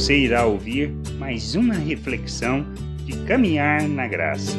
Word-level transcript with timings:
Você 0.00 0.16
irá 0.16 0.46
ouvir 0.46 0.88
mais 1.18 1.54
uma 1.54 1.74
reflexão 1.74 2.64
de 3.04 3.22
caminhar 3.26 3.86
na 3.86 4.08
graça. 4.08 4.56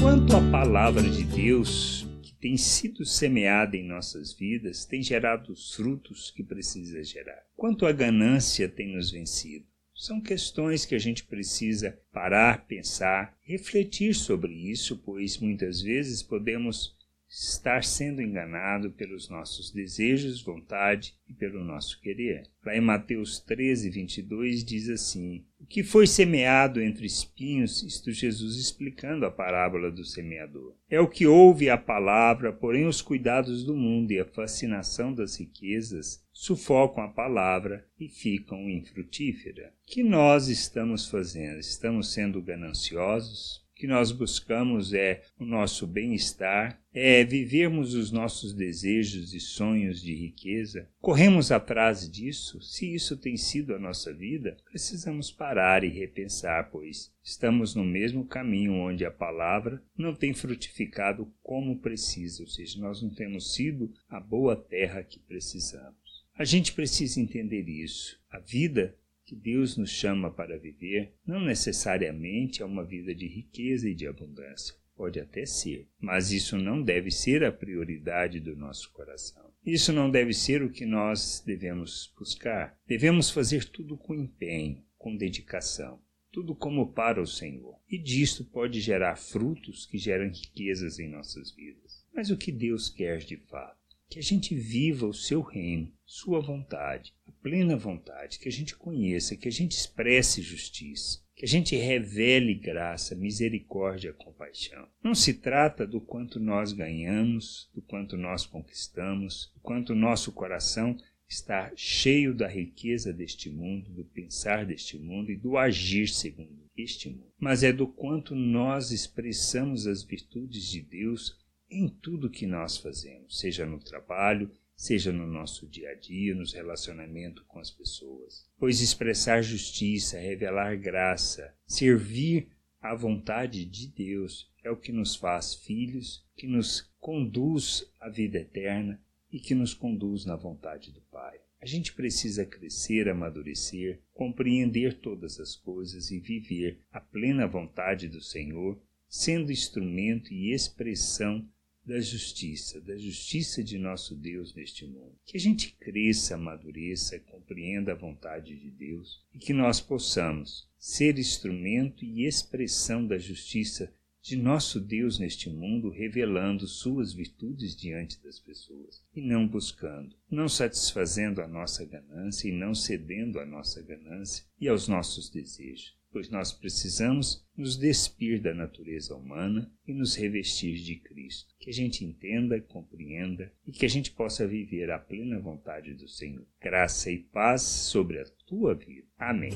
Quanto 0.00 0.34
à 0.34 0.40
palavra 0.50 1.08
de 1.08 1.22
Deus 1.22 2.04
que 2.20 2.34
tem 2.34 2.56
sido 2.56 3.06
semeada 3.06 3.76
em 3.76 3.86
nossas 3.86 4.32
vidas, 4.32 4.84
tem 4.84 5.00
gerado 5.00 5.52
os 5.52 5.74
frutos 5.76 6.32
que 6.32 6.42
precisa 6.42 7.04
gerar. 7.04 7.40
Quanto 7.56 7.86
à 7.86 7.92
ganância 7.92 8.68
tem 8.68 8.96
nos 8.96 9.12
vencido. 9.12 9.64
São 9.94 10.20
questões 10.20 10.84
que 10.84 10.96
a 10.96 10.98
gente 10.98 11.22
precisa 11.22 11.96
parar, 12.12 12.66
pensar, 12.66 13.38
refletir 13.42 14.12
sobre 14.12 14.52
isso, 14.52 14.96
pois 14.96 15.38
muitas 15.38 15.80
vezes 15.80 16.20
podemos 16.20 16.97
estar 17.28 17.84
sendo 17.84 18.22
enganado 18.22 18.90
pelos 18.90 19.28
nossos 19.28 19.70
desejos, 19.70 20.42
vontade 20.42 21.14
e 21.28 21.34
pelo 21.34 21.62
nosso 21.62 22.00
querer. 22.00 22.44
Lá 22.64 22.76
em 22.76 22.80
Mateus 22.80 23.38
13, 23.40 23.90
22 23.90 24.64
diz 24.64 24.88
assim: 24.88 25.44
O 25.60 25.66
que 25.66 25.82
foi 25.82 26.06
semeado 26.06 26.80
entre 26.80 27.06
espinhos, 27.06 27.82
isto 27.82 28.10
Jesus 28.12 28.56
explicando 28.56 29.26
a 29.26 29.30
parábola 29.30 29.90
do 29.90 30.04
semeador. 30.04 30.74
É 30.88 30.98
o 31.00 31.08
que 31.08 31.26
ouve 31.26 31.68
a 31.68 31.76
palavra, 31.76 32.52
porém 32.52 32.86
os 32.86 33.02
cuidados 33.02 33.64
do 33.64 33.74
mundo 33.74 34.12
e 34.12 34.18
a 34.18 34.24
fascinação 34.24 35.12
das 35.12 35.38
riquezas 35.38 36.24
sufocam 36.32 37.04
a 37.04 37.08
palavra 37.08 37.86
e 37.98 38.08
ficam 38.08 38.70
infrutífera. 38.70 39.72
O 39.86 39.90
que 39.90 40.02
nós 40.02 40.48
estamos 40.48 41.08
fazendo? 41.08 41.58
Estamos 41.58 42.12
sendo 42.12 42.40
gananciosos? 42.40 43.66
Que 43.78 43.86
nós 43.86 44.10
buscamos 44.10 44.92
é 44.92 45.22
o 45.38 45.44
nosso 45.44 45.86
bem-estar, 45.86 46.82
é 46.92 47.22
vivermos 47.22 47.94
os 47.94 48.10
nossos 48.10 48.52
desejos 48.52 49.32
e 49.32 49.38
sonhos 49.38 50.02
de 50.02 50.12
riqueza. 50.12 50.88
Corremos 51.00 51.52
atrás 51.52 52.10
disso? 52.10 52.60
Se 52.60 52.92
isso 52.92 53.16
tem 53.16 53.36
sido 53.36 53.72
a 53.72 53.78
nossa 53.78 54.12
vida, 54.12 54.56
precisamos 54.68 55.30
parar 55.30 55.84
e 55.84 55.88
repensar, 55.88 56.70
pois 56.72 57.12
estamos 57.22 57.76
no 57.76 57.84
mesmo 57.84 58.26
caminho 58.26 58.72
onde 58.72 59.04
a 59.04 59.12
palavra 59.12 59.80
não 59.96 60.12
tem 60.12 60.34
frutificado 60.34 61.32
como 61.40 61.78
precisa, 61.78 62.42
ou 62.42 62.48
seja, 62.48 62.80
nós 62.80 63.00
não 63.00 63.10
temos 63.10 63.54
sido 63.54 63.92
a 64.08 64.18
boa 64.18 64.56
terra 64.56 65.04
que 65.04 65.20
precisamos. 65.20 66.26
A 66.34 66.44
gente 66.44 66.72
precisa 66.72 67.20
entender 67.20 67.68
isso. 67.68 68.18
A 68.28 68.40
vida 68.40 68.96
que 69.28 69.36
Deus 69.36 69.76
nos 69.76 69.90
chama 69.90 70.30
para 70.30 70.58
viver 70.58 71.12
não 71.26 71.38
necessariamente 71.38 72.62
é 72.62 72.64
uma 72.64 72.82
vida 72.82 73.14
de 73.14 73.26
riqueza 73.26 73.86
e 73.86 73.94
de 73.94 74.06
abundância. 74.06 74.74
Pode 74.96 75.20
até 75.20 75.44
ser, 75.44 75.86
mas 76.00 76.32
isso 76.32 76.56
não 76.56 76.82
deve 76.82 77.10
ser 77.10 77.44
a 77.44 77.52
prioridade 77.52 78.40
do 78.40 78.56
nosso 78.56 78.90
coração. 78.90 79.52
Isso 79.62 79.92
não 79.92 80.10
deve 80.10 80.32
ser 80.32 80.62
o 80.62 80.70
que 80.70 80.86
nós 80.86 81.42
devemos 81.44 82.10
buscar. 82.18 82.74
Devemos 82.86 83.30
fazer 83.30 83.66
tudo 83.66 83.98
com 83.98 84.14
empenho, 84.14 84.82
com 84.96 85.14
dedicação, 85.14 86.00
tudo 86.32 86.54
como 86.54 86.94
para 86.94 87.20
o 87.20 87.26
Senhor. 87.26 87.78
E 87.86 87.98
disto 87.98 88.46
pode 88.46 88.80
gerar 88.80 89.16
frutos 89.16 89.84
que 89.84 89.98
geram 89.98 90.28
riquezas 90.28 90.98
em 90.98 91.10
nossas 91.10 91.50
vidas. 91.54 92.02
Mas 92.14 92.30
o 92.30 92.36
que 92.36 92.50
Deus 92.50 92.88
quer 92.88 93.18
de 93.18 93.36
fato? 93.36 93.77
Que 94.08 94.18
a 94.18 94.22
gente 94.22 94.54
viva 94.54 95.06
o 95.06 95.14
seu 95.14 95.42
reino, 95.42 95.92
sua 96.06 96.40
vontade, 96.40 97.12
plena 97.42 97.76
vontade, 97.76 98.38
que 98.38 98.48
a 98.48 98.52
gente 98.52 98.76
conheça, 98.76 99.36
que 99.36 99.48
a 99.48 99.52
gente 99.52 99.72
expresse 99.72 100.42
justiça, 100.42 101.20
que 101.34 101.44
a 101.44 101.48
gente 101.48 101.76
revele 101.76 102.54
graça, 102.54 103.14
misericórdia, 103.14 104.12
compaixão. 104.12 104.88
Não 105.02 105.14
se 105.14 105.34
trata 105.34 105.86
do 105.86 106.00
quanto 106.00 106.40
nós 106.40 106.72
ganhamos, 106.72 107.70
do 107.74 107.80
quanto 107.80 108.16
nós 108.16 108.44
conquistamos, 108.44 109.52
do 109.54 109.60
quanto 109.60 109.94
nosso 109.94 110.32
coração 110.32 110.96
está 111.28 111.70
cheio 111.76 112.34
da 112.34 112.48
riqueza 112.48 113.12
deste 113.12 113.50
mundo, 113.50 113.90
do 113.90 114.04
pensar 114.04 114.64
deste 114.64 114.98
mundo 114.98 115.30
e 115.30 115.36
do 115.36 115.56
agir 115.56 116.08
segundo 116.08 116.66
este 116.76 117.08
mundo. 117.08 117.32
Mas 117.38 117.62
é 117.62 117.72
do 117.72 117.86
quanto 117.86 118.34
nós 118.34 118.90
expressamos 118.90 119.86
as 119.86 120.02
virtudes 120.02 120.64
de 120.64 120.80
Deus 120.80 121.36
em 121.70 121.88
tudo 121.88 122.30
que 122.30 122.46
nós 122.46 122.76
fazemos, 122.76 123.38
seja 123.38 123.66
no 123.66 123.78
trabalho, 123.78 124.50
seja 124.74 125.12
no 125.12 125.26
nosso 125.26 125.66
dia 125.66 125.90
a 125.90 125.94
dia, 125.94 126.34
nos 126.34 126.52
relacionamentos 126.52 127.44
com 127.48 127.58
as 127.58 127.70
pessoas. 127.70 128.48
Pois 128.56 128.80
expressar 128.80 129.42
justiça, 129.42 130.18
revelar 130.18 130.76
graça, 130.76 131.54
servir 131.66 132.48
à 132.80 132.94
vontade 132.94 133.64
de 133.64 133.88
Deus 133.88 134.50
é 134.62 134.70
o 134.70 134.76
que 134.76 134.92
nos 134.92 135.16
faz 135.16 135.54
filhos, 135.54 136.24
que 136.36 136.46
nos 136.46 136.90
conduz 137.00 137.90
à 138.00 138.08
vida 138.08 138.38
eterna 138.38 139.02
e 139.32 139.40
que 139.40 139.54
nos 139.54 139.74
conduz 139.74 140.24
na 140.24 140.36
vontade 140.36 140.92
do 140.92 141.00
Pai. 141.02 141.40
A 141.60 141.66
gente 141.66 141.92
precisa 141.92 142.46
crescer, 142.46 143.08
amadurecer, 143.08 144.00
compreender 144.14 144.94
todas 145.00 145.40
as 145.40 145.56
coisas 145.56 146.10
e 146.10 146.20
viver 146.20 146.80
a 146.92 147.00
plena 147.00 147.48
vontade 147.48 148.08
do 148.08 148.20
Senhor, 148.20 148.80
sendo 149.08 149.50
instrumento 149.50 150.32
e 150.32 150.52
expressão 150.52 151.48
da 151.88 151.98
justiça, 152.02 152.82
da 152.82 152.98
justiça 152.98 153.64
de 153.64 153.78
nosso 153.78 154.14
Deus 154.14 154.54
neste 154.54 154.84
mundo. 154.84 155.18
Que 155.24 155.38
a 155.38 155.40
gente 155.40 155.72
cresça, 155.72 156.34
amadureça, 156.34 157.18
compreenda 157.20 157.92
a 157.92 157.96
vontade 157.96 158.54
de 158.54 158.70
Deus 158.70 159.24
e 159.32 159.38
que 159.38 159.54
nós 159.54 159.80
possamos 159.80 160.68
ser 160.78 161.18
instrumento 161.18 162.04
e 162.04 162.26
expressão 162.26 163.06
da 163.06 163.16
justiça 163.16 163.90
de 164.20 164.36
nosso 164.36 164.78
Deus 164.78 165.18
neste 165.18 165.48
mundo, 165.48 165.88
revelando 165.88 166.66
suas 166.66 167.14
virtudes 167.14 167.74
diante 167.74 168.22
das 168.22 168.38
pessoas 168.38 169.02
e 169.16 169.22
não 169.22 169.48
buscando, 169.48 170.14
não 170.30 170.46
satisfazendo 170.46 171.40
a 171.40 171.48
nossa 171.48 171.86
ganância 171.86 172.48
e 172.50 172.52
não 172.52 172.74
cedendo 172.74 173.40
à 173.40 173.46
nossa 173.46 173.80
ganância 173.80 174.44
e 174.60 174.68
aos 174.68 174.88
nossos 174.88 175.30
desejos 175.30 175.96
pois 176.18 176.30
nós 176.30 176.50
precisamos 176.50 177.46
nos 177.56 177.76
despir 177.76 178.40
da 178.40 178.52
natureza 178.52 179.14
humana 179.14 179.70
e 179.86 179.94
nos 179.94 180.16
revestir 180.16 180.74
de 180.82 180.96
Cristo. 180.96 181.54
Que 181.60 181.70
a 181.70 181.72
gente 181.72 182.04
entenda, 182.04 182.60
compreenda 182.60 183.52
e 183.64 183.70
que 183.70 183.86
a 183.86 183.88
gente 183.88 184.10
possa 184.10 184.44
viver 184.44 184.90
a 184.90 184.98
plena 184.98 185.38
vontade 185.38 185.94
do 185.94 186.08
Senhor. 186.08 186.44
Graça 186.60 187.08
e 187.08 187.18
paz 187.18 187.62
sobre 187.62 188.18
a 188.18 188.24
tua 188.48 188.74
vida. 188.74 189.06
Amém. 189.16 189.52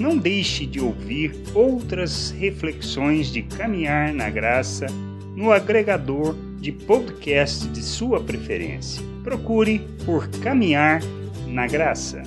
Não 0.00 0.18
deixe 0.18 0.66
de 0.66 0.80
ouvir 0.80 1.30
outras 1.54 2.32
reflexões 2.32 3.32
de 3.32 3.44
caminhar 3.44 4.12
na 4.12 4.28
graça 4.30 4.86
no 5.36 5.52
agregador 5.52 6.34
de 6.60 6.72
podcast 6.72 7.68
de 7.68 7.82
sua 7.84 8.20
preferência. 8.20 9.00
Procure 9.22 9.80
por 10.04 10.28
Caminhar 10.42 11.00
na 11.46 11.68
Graça. 11.68 12.24